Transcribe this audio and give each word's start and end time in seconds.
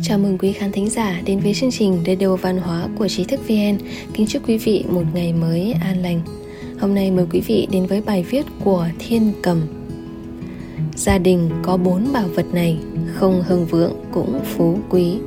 Chào 0.00 0.18
mừng 0.18 0.38
quý 0.38 0.52
khán 0.52 0.72
thính 0.72 0.90
giả 0.90 1.20
đến 1.26 1.40
với 1.40 1.54
chương 1.54 1.70
trình 1.70 1.98
Radio 2.06 2.36
Văn 2.36 2.58
hóa 2.58 2.88
của 2.98 3.08
Trí 3.08 3.24
thức 3.24 3.40
VN. 3.48 3.78
Kính 4.12 4.26
chúc 4.28 4.48
quý 4.48 4.58
vị 4.58 4.84
một 4.88 5.02
ngày 5.14 5.32
mới 5.32 5.72
an 5.72 6.02
lành. 6.02 6.20
Hôm 6.80 6.94
nay 6.94 7.10
mời 7.10 7.26
quý 7.32 7.40
vị 7.40 7.68
đến 7.70 7.86
với 7.86 8.00
bài 8.00 8.24
viết 8.30 8.46
của 8.64 8.88
Thiên 8.98 9.32
Cầm. 9.42 9.60
Gia 10.96 11.18
đình 11.18 11.50
có 11.62 11.76
bốn 11.76 12.12
bảo 12.12 12.28
vật 12.34 12.46
này, 12.52 12.78
không 13.14 13.42
hưng 13.46 13.66
vượng 13.66 13.92
cũng 14.12 14.40
phú 14.44 14.78
quý. 14.90 15.18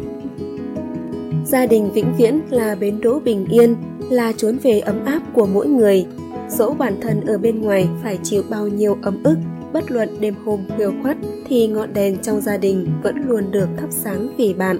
Gia 1.46 1.66
đình 1.66 1.92
vĩnh 1.92 2.16
viễn 2.18 2.40
là 2.50 2.76
bến 2.76 3.02
đỗ 3.02 3.20
bình 3.20 3.46
yên, 3.50 3.76
là 4.10 4.34
trốn 4.38 4.58
về 4.64 4.80
ấm 4.80 5.06
áp 5.06 5.22
của 5.34 5.46
mỗi 5.46 5.68
người. 5.68 6.06
Dẫu 6.50 6.74
bản 6.74 6.96
thân 7.02 7.22
ở 7.22 7.38
bên 7.38 7.62
ngoài 7.62 7.88
phải 8.04 8.20
chịu 8.24 8.44
bao 8.50 8.68
nhiêu 8.68 8.98
ấm 9.02 9.24
ức, 9.24 9.38
bất 9.76 9.92
luận 9.92 10.10
đêm 10.20 10.36
hôm 10.46 10.60
khuya 10.76 10.90
khuất 11.02 11.18
thì 11.48 11.68
ngọn 11.68 11.94
đèn 11.94 12.18
trong 12.18 12.42
gia 12.42 12.58
đình 12.58 12.88
vẫn 13.04 13.16
luôn 13.28 13.52
được 13.52 13.68
thắp 13.78 13.88
sáng 13.90 14.28
vì 14.38 14.54
bạn. 14.54 14.78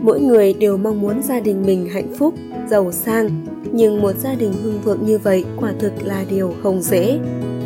Mỗi 0.00 0.20
người 0.20 0.52
đều 0.52 0.76
mong 0.76 1.00
muốn 1.00 1.22
gia 1.22 1.40
đình 1.40 1.62
mình 1.66 1.88
hạnh 1.88 2.14
phúc, 2.18 2.34
giàu 2.70 2.92
sang, 2.92 3.46
nhưng 3.72 4.02
một 4.02 4.12
gia 4.18 4.34
đình 4.34 4.52
hưng 4.62 4.80
vượng 4.84 5.06
như 5.06 5.18
vậy 5.18 5.44
quả 5.56 5.72
thực 5.78 5.92
là 6.02 6.24
điều 6.30 6.54
không 6.62 6.82
dễ. 6.82 7.18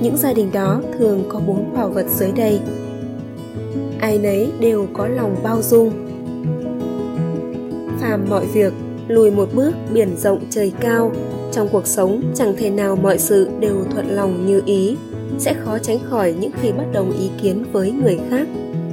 Những 0.03 0.17
gia 0.17 0.33
đình 0.33 0.51
đó 0.53 0.83
thường 0.99 1.25
có 1.29 1.41
bốn 1.47 1.75
bảo 1.75 1.89
vật 1.89 2.07
dưới 2.17 2.33
đây. 2.33 2.61
Ai 4.01 4.19
nấy 4.19 4.53
đều 4.61 4.87
có 4.93 5.09
lòng 5.09 5.37
bao 5.43 5.63
dung. 5.63 5.91
Phàm 8.01 8.27
mọi 8.29 8.47
việc, 8.47 8.73
lùi 9.09 9.31
một 9.31 9.49
bước 9.55 9.73
biển 9.93 10.17
rộng 10.17 10.41
trời 10.51 10.73
cao, 10.81 11.13
trong 11.53 11.69
cuộc 11.73 11.87
sống 11.87 12.23
chẳng 12.35 12.55
thể 12.59 12.71
nào 12.71 12.97
mọi 12.97 13.19
sự 13.19 13.49
đều 13.61 13.85
thuận 13.93 14.07
lòng 14.11 14.47
như 14.47 14.63
ý 14.67 14.97
sẽ 15.39 15.55
khó 15.55 15.79
tránh 15.79 15.99
khỏi 16.05 16.35
những 16.41 16.53
khi 16.61 16.73
bất 16.73 16.85
đồng 16.93 17.13
ý 17.19 17.31
kiến 17.43 17.65
với 17.73 17.93
người 17.93 18.19
khác. 18.31 18.49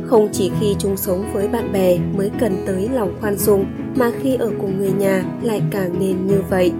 Không 0.05 0.29
chỉ 0.31 0.51
khi 0.59 0.75
chung 0.79 0.97
sống 0.97 1.25
với 1.33 1.47
bạn 1.47 1.71
bè 1.73 1.97
mới 2.17 2.31
cần 2.39 2.63
tới 2.65 2.89
lòng 2.93 3.17
khoan 3.21 3.35
dung, 3.35 3.65
mà 3.95 4.11
khi 4.21 4.35
ở 4.35 4.51
cùng 4.61 4.77
người 4.77 4.91
nhà 4.91 5.25
lại 5.43 5.61
càng 5.71 5.99
nên 5.99 6.27
như 6.27 6.41
vậy. 6.49 6.71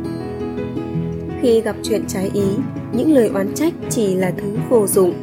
Khi 1.41 1.61
gặp 1.61 1.75
chuyện 1.83 2.03
trái 2.08 2.31
ý, 2.33 2.47
những 2.94 3.14
lời 3.14 3.30
oán 3.33 3.53
trách 3.53 3.73
chỉ 3.89 4.16
là 4.16 4.31
thứ 4.38 4.58
vô 4.69 4.88
dụng. 4.88 5.14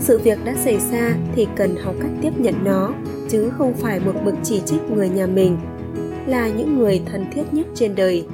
Sự 0.00 0.18
việc 0.18 0.38
đã 0.44 0.54
xảy 0.64 0.78
ra 0.92 1.14
thì 1.34 1.46
cần 1.56 1.76
học 1.76 1.94
cách 2.00 2.10
tiếp 2.22 2.30
nhận 2.38 2.54
nó, 2.64 2.94
chứ 3.28 3.50
không 3.58 3.74
phải 3.74 4.00
một 4.00 4.14
bực 4.24 4.34
chỉ 4.42 4.60
trích 4.64 4.90
người 4.90 5.08
nhà 5.08 5.26
mình. 5.26 5.56
Là 6.26 6.48
những 6.48 6.78
người 6.78 7.02
thân 7.12 7.24
thiết 7.34 7.42
nhất 7.52 7.66
trên 7.74 7.94
đời, 7.94 8.26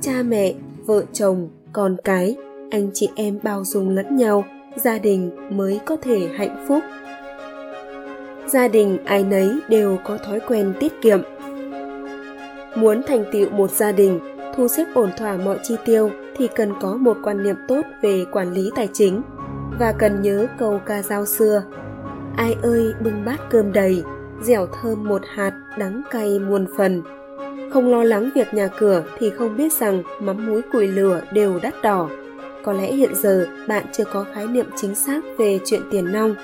cha 0.00 0.22
mẹ, 0.22 0.54
vợ 0.86 1.04
chồng, 1.12 1.48
con 1.72 1.96
cái, 2.04 2.36
anh 2.70 2.90
chị 2.94 3.08
em 3.14 3.38
bao 3.42 3.64
dung 3.64 3.88
lẫn 3.88 4.16
nhau 4.16 4.44
gia 4.76 4.98
đình 4.98 5.30
mới 5.50 5.80
có 5.84 5.96
thể 6.02 6.28
hạnh 6.36 6.64
phúc. 6.68 6.82
Gia 8.46 8.68
đình 8.68 8.98
ai 9.04 9.24
nấy 9.24 9.58
đều 9.68 9.98
có 10.04 10.18
thói 10.18 10.40
quen 10.40 10.72
tiết 10.80 10.92
kiệm. 11.02 11.20
Muốn 12.74 13.02
thành 13.02 13.24
tựu 13.32 13.50
một 13.50 13.70
gia 13.70 13.92
đình, 13.92 14.20
thu 14.54 14.68
xếp 14.68 14.84
ổn 14.94 15.10
thỏa 15.16 15.36
mọi 15.36 15.58
chi 15.62 15.76
tiêu 15.84 16.10
thì 16.36 16.48
cần 16.56 16.72
có 16.80 16.94
một 16.94 17.16
quan 17.22 17.42
niệm 17.42 17.56
tốt 17.68 17.82
về 18.02 18.24
quản 18.32 18.52
lý 18.52 18.70
tài 18.76 18.88
chính 18.92 19.22
và 19.78 19.92
cần 19.98 20.22
nhớ 20.22 20.46
câu 20.58 20.80
ca 20.86 21.02
dao 21.02 21.26
xưa, 21.26 21.62
ai 22.36 22.56
ơi, 22.62 22.94
bưng 23.00 23.24
bát 23.24 23.40
cơm 23.50 23.72
đầy, 23.72 24.02
dẻo 24.42 24.66
thơm 24.66 25.08
một 25.08 25.22
hạt 25.34 25.52
đắng 25.78 26.02
cay 26.10 26.38
muôn 26.38 26.66
phần. 26.76 27.02
Không 27.72 27.90
lo 27.90 28.04
lắng 28.04 28.30
việc 28.34 28.54
nhà 28.54 28.68
cửa 28.78 29.02
thì 29.18 29.30
không 29.30 29.56
biết 29.56 29.72
rằng 29.72 30.02
mắm 30.20 30.46
muối 30.46 30.62
củi 30.72 30.86
lửa 30.86 31.20
đều 31.32 31.58
đắt 31.62 31.74
đỏ 31.82 32.08
có 32.64 32.72
lẽ 32.72 32.92
hiện 32.92 33.14
giờ 33.14 33.46
bạn 33.68 33.84
chưa 33.92 34.04
có 34.04 34.24
khái 34.34 34.46
niệm 34.46 34.66
chính 34.76 34.94
xác 34.94 35.20
về 35.38 35.58
chuyện 35.66 35.82
tiền 35.90 36.12
nong. 36.12 36.34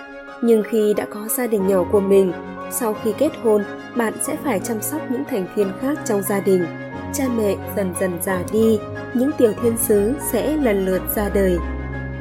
Nhưng 0.42 0.62
khi 0.62 0.95
đã 0.95 1.06
có 1.11 1.28
gia 1.28 1.47
đình 1.47 1.67
nhỏ 1.67 1.84
của 1.92 2.00
mình, 2.00 2.33
sau 2.70 2.97
khi 3.03 3.12
kết 3.19 3.33
hôn, 3.42 3.64
bạn 3.97 4.12
sẽ 4.23 4.36
phải 4.45 4.61
chăm 4.61 4.83
sóc 4.83 5.00
những 5.11 5.25
thành 5.25 5.47
viên 5.56 5.69
khác 5.81 5.98
trong 6.05 6.23
gia 6.23 6.41
đình. 6.41 6.67
Cha 7.14 7.25
mẹ 7.36 7.56
dần 7.77 7.95
dần 8.00 8.11
già 8.23 8.42
đi, 8.53 8.78
những 9.14 9.31
tiểu 9.39 9.53
thiên 9.62 9.77
sứ 9.78 10.12
sẽ 10.33 10.56
lần 10.56 10.86
lượt 10.86 11.03
ra 11.17 11.28
đời. 11.34 11.58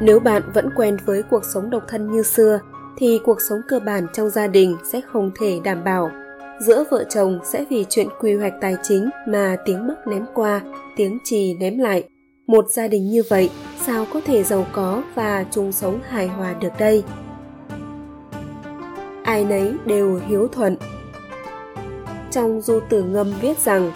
Nếu 0.02 0.20
bạn 0.20 0.42
vẫn 0.54 0.70
quen 0.76 0.98
với 1.06 1.24
cuộc 1.24 1.46
sống 1.46 1.70
độc 1.70 1.84
thân 1.88 2.12
như 2.12 2.24
xưa, 2.24 2.60
thì 2.98 3.20
cuộc 3.24 3.42
sống 3.42 3.62
cơ 3.68 3.80
bản 3.80 4.08
trong 4.14 4.30
gia 4.30 4.48
đình 4.48 4.78
sẽ 4.92 5.02
không 5.02 5.32
thể 5.40 5.60
đảm 5.64 5.84
bảo. 5.84 6.12
Giữa 6.60 6.84
vợ 6.92 7.04
chồng 7.10 7.40
sẽ 7.44 7.66
vì 7.70 7.86
chuyện 7.90 8.08
quy 8.20 8.36
hoạch 8.36 8.54
tài 8.62 8.76
chính 8.84 9.10
mà 9.28 9.58
tiếng 9.66 9.88
mắc 9.88 10.08
ném 10.08 10.26
qua, 10.34 10.62
tiếng 10.96 11.18
trì 11.24 11.54
ném 11.54 11.78
lại. 11.78 12.04
Một 12.48 12.70
gia 12.70 12.88
đình 12.88 13.10
như 13.10 13.24
vậy 13.30 13.50
sao 13.86 14.06
có 14.14 14.22
thể 14.26 14.44
giàu 14.44 14.66
có 14.72 15.04
và 15.16 15.46
chung 15.52 15.72
sống 15.72 16.00
hài 16.10 16.28
hòa 16.28 16.54
được 16.54 16.74
đây? 16.80 17.04
Ai 19.24 19.46
nấy 19.46 19.74
đều 19.86 20.22
hiếu 20.28 20.48
thuận. 20.48 20.78
Trong 22.32 22.62
du 22.62 22.80
tử 22.90 23.04
ngâm 23.04 23.34
viết 23.42 23.60
rằng, 23.60 23.92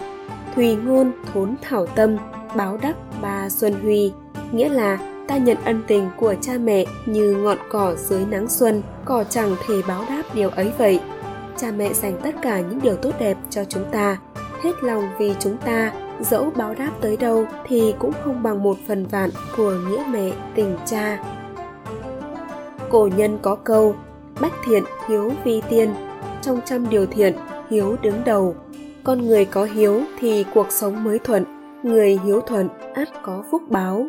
thùy 0.56 0.76
ngôn 0.76 1.12
thốn 1.34 1.56
thảo 1.62 1.86
tâm, 1.88 2.18
báo 2.56 2.78
đắc 2.82 2.96
ba 3.22 3.50
xuân 3.50 3.74
huy, 3.82 4.12
nghĩa 4.52 4.70
là 4.70 4.98
ta 5.28 5.38
nhận 5.38 5.58
ân 5.66 5.82
tình 5.88 6.10
của 6.18 6.36
cha 6.42 6.54
mẹ 6.58 6.86
như 7.06 7.36
ngọn 7.36 7.58
cỏ 7.70 7.96
dưới 7.96 8.26
nắng 8.26 8.50
xuân, 8.50 8.82
cỏ 9.06 9.24
chẳng 9.24 9.56
thể 9.68 9.82
báo 9.88 10.06
đáp 10.10 10.24
điều 10.34 10.50
ấy 10.50 10.72
vậy. 10.78 11.00
Cha 11.58 11.72
mẹ 11.72 11.94
dành 11.94 12.20
tất 12.24 12.36
cả 12.42 12.60
những 12.60 12.80
điều 12.82 12.96
tốt 12.96 13.12
đẹp 13.20 13.38
cho 13.50 13.64
chúng 13.64 13.86
ta, 13.92 14.18
hết 14.64 14.84
lòng 14.84 15.10
vì 15.20 15.36
chúng 15.40 15.58
ta 15.58 15.92
dẫu 16.22 16.52
báo 16.56 16.76
đáp 16.76 16.92
tới 17.02 17.18
đâu 17.18 17.46
thì 17.68 17.94
cũng 18.00 18.12
không 18.24 18.44
bằng 18.44 18.64
một 18.64 18.78
phần 18.88 19.06
vạn 19.06 19.30
của 19.58 19.72
nghĩa 19.72 20.04
mẹ, 20.12 20.32
tình 20.56 20.78
cha. 20.86 21.24
Cổ 22.90 23.10
nhân 23.18 23.40
có 23.42 23.56
câu, 23.56 23.96
bách 24.42 24.54
thiện 24.66 24.84
hiếu 25.10 25.32
vi 25.44 25.62
tiên, 25.70 25.90
trong 26.42 26.60
trăm 26.66 26.90
điều 26.90 27.06
thiện 27.06 27.34
hiếu 27.70 27.96
đứng 28.02 28.22
đầu. 28.26 28.56
Con 29.04 29.28
người 29.28 29.46
có 29.46 29.64
hiếu 29.64 30.02
thì 30.20 30.46
cuộc 30.54 30.72
sống 30.72 31.04
mới 31.04 31.20
thuận, 31.20 31.44
người 31.84 32.20
hiếu 32.26 32.42
thuận 32.42 32.70
ắt 32.94 33.10
có 33.24 33.44
phúc 33.52 33.62
báo. 33.70 34.08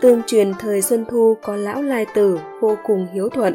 Tương 0.00 0.22
truyền 0.26 0.52
thời 0.58 0.82
xuân 0.82 1.04
thu 1.08 1.36
có 1.42 1.56
lão 1.56 1.82
lai 1.82 2.06
tử 2.14 2.38
vô 2.60 2.76
cùng 2.84 3.06
hiếu 3.12 3.28
thuận. 3.28 3.54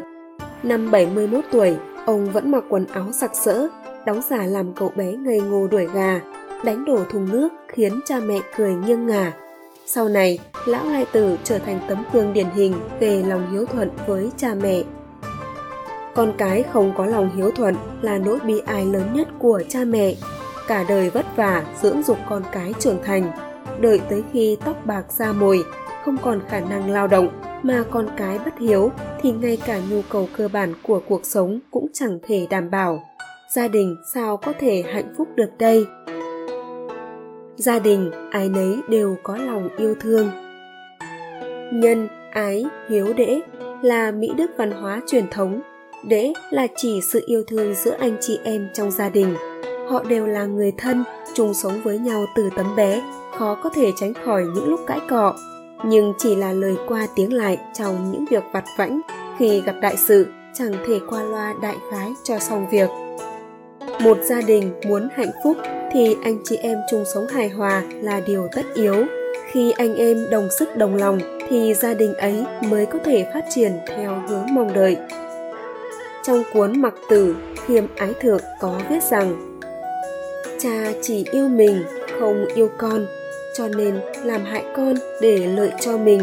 Năm 0.62 0.90
71 0.90 1.44
tuổi, 1.52 1.76
ông 2.06 2.30
vẫn 2.30 2.50
mặc 2.50 2.64
quần 2.68 2.86
áo 2.86 3.12
sặc 3.12 3.30
sỡ, 3.34 3.68
đóng 4.06 4.20
giả 4.30 4.46
làm 4.46 4.72
cậu 4.72 4.92
bé 4.96 5.12
ngây 5.12 5.40
ngô 5.40 5.66
đuổi 5.66 5.86
gà 5.94 6.20
đánh 6.64 6.84
đổ 6.84 7.04
thùng 7.10 7.28
nước 7.32 7.48
khiến 7.68 8.00
cha 8.04 8.20
mẹ 8.20 8.38
cười 8.56 8.74
nghiêng 8.74 9.06
ngả. 9.06 9.32
Sau 9.86 10.08
này, 10.08 10.38
lão 10.66 10.86
lai 10.86 11.06
tử 11.12 11.38
trở 11.44 11.58
thành 11.58 11.80
tấm 11.88 12.04
gương 12.12 12.32
điển 12.32 12.46
hình 12.54 12.74
về 13.00 13.22
lòng 13.22 13.52
hiếu 13.52 13.66
thuận 13.66 13.90
với 14.06 14.30
cha 14.36 14.54
mẹ. 14.62 14.82
Con 16.14 16.32
cái 16.38 16.62
không 16.62 16.92
có 16.96 17.06
lòng 17.06 17.30
hiếu 17.36 17.50
thuận 17.50 17.74
là 18.02 18.18
nỗi 18.18 18.38
bi 18.46 18.62
ai 18.66 18.86
lớn 18.86 19.08
nhất 19.14 19.28
của 19.38 19.62
cha 19.68 19.84
mẹ. 19.84 20.14
Cả 20.68 20.84
đời 20.88 21.10
vất 21.10 21.26
vả 21.36 21.62
dưỡng 21.82 22.02
dục 22.02 22.18
con 22.28 22.42
cái 22.52 22.72
trưởng 22.78 23.02
thành, 23.04 23.32
đợi 23.80 24.00
tới 24.10 24.22
khi 24.32 24.56
tóc 24.64 24.86
bạc 24.86 25.04
ra 25.18 25.32
mồi, 25.32 25.64
không 26.04 26.16
còn 26.22 26.40
khả 26.48 26.60
năng 26.60 26.90
lao 26.90 27.06
động 27.06 27.28
mà 27.62 27.84
con 27.90 28.08
cái 28.16 28.38
bất 28.38 28.58
hiếu 28.58 28.90
thì 29.20 29.32
ngay 29.32 29.58
cả 29.66 29.80
nhu 29.90 30.02
cầu 30.08 30.28
cơ 30.36 30.48
bản 30.48 30.74
của 30.82 31.00
cuộc 31.08 31.26
sống 31.26 31.60
cũng 31.70 31.86
chẳng 31.92 32.18
thể 32.22 32.46
đảm 32.50 32.70
bảo. 32.70 33.02
Gia 33.54 33.68
đình 33.68 33.96
sao 34.14 34.36
có 34.36 34.52
thể 34.60 34.84
hạnh 34.92 35.14
phúc 35.16 35.28
được 35.34 35.50
đây? 35.58 35.86
Gia 37.56 37.78
đình 37.78 38.10
ai 38.30 38.48
nấy 38.48 38.78
đều 38.88 39.16
có 39.22 39.36
lòng 39.36 39.68
yêu 39.76 39.94
thương. 40.00 40.30
Nhân 41.72 42.08
ái 42.30 42.64
hiếu 42.88 43.12
đễ 43.16 43.40
là 43.82 44.10
mỹ 44.10 44.30
đức 44.36 44.50
văn 44.56 44.70
hóa 44.70 45.00
truyền 45.06 45.24
thống. 45.30 45.60
Đễ 46.04 46.32
là 46.50 46.66
chỉ 46.76 47.00
sự 47.00 47.22
yêu 47.26 47.44
thương 47.48 47.74
giữa 47.74 47.96
anh 47.98 48.16
chị 48.20 48.38
em 48.44 48.68
trong 48.74 48.90
gia 48.90 49.08
đình. 49.08 49.34
Họ 49.88 50.02
đều 50.02 50.26
là 50.26 50.44
người 50.44 50.72
thân, 50.78 51.04
chung 51.34 51.54
sống 51.54 51.80
với 51.84 51.98
nhau 51.98 52.24
từ 52.36 52.50
tấm 52.56 52.76
bé, 52.76 53.02
khó 53.38 53.58
có 53.62 53.70
thể 53.70 53.92
tránh 53.96 54.14
khỏi 54.24 54.44
những 54.54 54.68
lúc 54.68 54.80
cãi 54.86 55.00
cọ. 55.08 55.34
Nhưng 55.84 56.12
chỉ 56.18 56.34
là 56.34 56.52
lời 56.52 56.76
qua 56.88 57.06
tiếng 57.16 57.32
lại 57.32 57.58
trong 57.74 58.12
những 58.12 58.24
việc 58.30 58.42
vặt 58.52 58.64
vãnh, 58.78 59.00
khi 59.38 59.60
gặp 59.60 59.74
đại 59.80 59.96
sự, 59.96 60.26
chẳng 60.54 60.72
thể 60.86 61.00
qua 61.08 61.22
loa 61.22 61.54
đại 61.62 61.76
khái 61.90 62.12
cho 62.24 62.38
xong 62.38 62.66
việc. 62.70 62.88
Một 64.00 64.18
gia 64.22 64.40
đình 64.40 64.72
muốn 64.88 65.08
hạnh 65.16 65.30
phúc 65.44 65.56
thì 65.92 66.16
anh 66.22 66.38
chị 66.44 66.56
em 66.56 66.78
chung 66.90 67.04
sống 67.14 67.26
hài 67.26 67.48
hòa 67.48 67.82
là 68.00 68.20
điều 68.26 68.48
tất 68.52 68.62
yếu. 68.74 68.94
Khi 69.50 69.72
anh 69.76 69.94
em 69.94 70.30
đồng 70.30 70.48
sức 70.58 70.76
đồng 70.76 70.96
lòng 70.96 71.18
thì 71.48 71.74
gia 71.74 71.94
đình 71.94 72.14
ấy 72.14 72.44
mới 72.68 72.86
có 72.86 72.98
thể 73.04 73.26
phát 73.34 73.44
triển 73.54 73.72
theo 73.86 74.22
hướng 74.28 74.54
mong 74.54 74.72
đợi. 74.74 74.96
Trong 76.22 76.42
cuốn 76.52 76.82
mặc 76.82 76.94
tử 77.08 77.36
khiêm 77.66 77.84
ái 77.96 78.14
thượng 78.20 78.40
có 78.60 78.80
viết 78.90 79.02
rằng, 79.02 79.58
cha 80.58 80.92
chỉ 81.02 81.24
yêu 81.32 81.48
mình, 81.48 81.82
không 82.20 82.46
yêu 82.54 82.70
con, 82.78 83.06
cho 83.56 83.68
nên 83.68 84.00
làm 84.24 84.44
hại 84.44 84.64
con 84.76 84.94
để 85.20 85.38
lợi 85.38 85.70
cho 85.80 85.98
mình. 85.98 86.20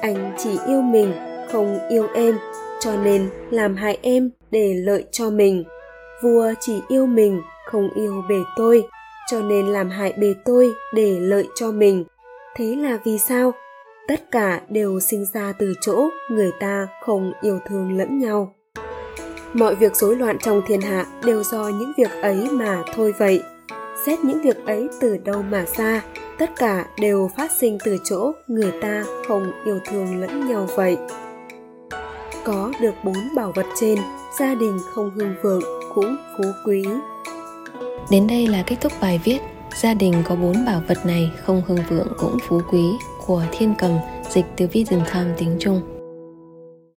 Anh 0.00 0.32
chỉ 0.38 0.50
yêu 0.66 0.80
mình, 0.80 1.12
không 1.52 1.78
yêu 1.88 2.06
em, 2.14 2.38
cho 2.80 2.96
nên 3.04 3.30
làm 3.50 3.76
hại 3.76 3.98
em 4.02 4.30
để 4.50 4.74
lợi 4.74 5.04
cho 5.10 5.30
mình. 5.30 5.64
Vua 6.22 6.52
chỉ 6.60 6.80
yêu 6.88 7.06
mình, 7.06 7.42
không 7.66 7.88
yêu 7.94 8.22
bề 8.28 8.36
tôi 8.56 8.84
cho 9.30 9.40
nên 9.40 9.66
làm 9.66 9.90
hại 9.90 10.12
bề 10.18 10.34
tôi 10.44 10.74
để 10.94 11.20
lợi 11.20 11.48
cho 11.54 11.72
mình. 11.72 12.04
Thế 12.56 12.76
là 12.76 12.98
vì 13.04 13.18
sao? 13.18 13.52
Tất 14.08 14.30
cả 14.30 14.60
đều 14.68 15.00
sinh 15.00 15.24
ra 15.34 15.52
từ 15.58 15.74
chỗ 15.80 16.08
người 16.30 16.52
ta 16.60 16.88
không 17.02 17.32
yêu 17.42 17.58
thương 17.66 17.98
lẫn 17.98 18.18
nhau. 18.18 18.54
Mọi 19.52 19.74
việc 19.74 19.96
rối 19.96 20.16
loạn 20.16 20.38
trong 20.38 20.62
thiên 20.66 20.80
hạ 20.80 21.06
đều 21.24 21.42
do 21.42 21.68
những 21.68 21.92
việc 21.98 22.10
ấy 22.22 22.48
mà 22.50 22.82
thôi 22.94 23.14
vậy. 23.18 23.42
Xét 24.06 24.24
những 24.24 24.42
việc 24.42 24.66
ấy 24.66 24.88
từ 25.00 25.16
đâu 25.16 25.42
mà 25.42 25.64
ra, 25.76 26.04
tất 26.38 26.50
cả 26.56 26.86
đều 26.98 27.30
phát 27.36 27.50
sinh 27.52 27.78
từ 27.84 27.98
chỗ 28.04 28.32
người 28.48 28.72
ta 28.82 29.04
không 29.28 29.52
yêu 29.64 29.78
thương 29.86 30.20
lẫn 30.20 30.48
nhau 30.48 30.68
vậy. 30.76 30.96
Có 32.44 32.72
được 32.80 32.94
bốn 33.04 33.34
bảo 33.36 33.52
vật 33.54 33.66
trên, 33.80 33.98
gia 34.38 34.54
đình 34.54 34.78
không 34.90 35.10
hưng 35.10 35.34
vượng 35.42 35.62
cũng 35.94 36.16
phú 36.36 36.44
quý 36.66 36.84
đến 38.10 38.26
đây 38.26 38.46
là 38.46 38.62
kết 38.62 38.76
thúc 38.80 38.92
bài 39.00 39.20
viết. 39.24 39.38
Gia 39.82 39.94
đình 39.94 40.22
có 40.24 40.36
bốn 40.36 40.64
bảo 40.64 40.82
vật 40.88 41.06
này 41.06 41.30
không 41.44 41.62
hưng 41.66 41.84
vượng 41.88 42.12
cũng 42.18 42.38
phú 42.48 42.60
quý 42.70 42.84
của 43.26 43.42
thiên 43.52 43.74
cầm, 43.78 43.90
dịch 44.30 44.44
từ 44.56 44.66
vision 44.72 45.00
time 45.14 45.34
tiếng 45.38 45.56
trung. 45.60 45.93